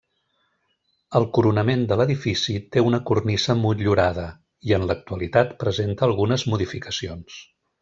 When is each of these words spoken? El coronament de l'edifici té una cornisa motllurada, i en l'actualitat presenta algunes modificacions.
El 1.19 1.27
coronament 1.37 1.83
de 1.91 1.97
l'edifici 1.99 2.55
té 2.77 2.83
una 2.85 3.01
cornisa 3.11 3.57
motllurada, 3.61 4.25
i 4.71 4.75
en 4.79 4.89
l'actualitat 4.93 5.55
presenta 5.65 6.07
algunes 6.11 6.49
modificacions. 6.57 7.39